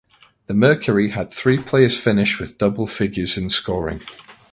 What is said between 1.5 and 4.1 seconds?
players finish with double figures in scoring.